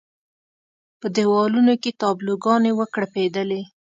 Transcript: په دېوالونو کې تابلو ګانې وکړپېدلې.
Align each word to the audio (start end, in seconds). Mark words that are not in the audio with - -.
په 0.99 1.07
دېوالونو 1.15 1.73
کې 1.81 1.97
تابلو 2.01 2.33
ګانې 2.43 2.71
وکړپېدلې. 2.79 3.61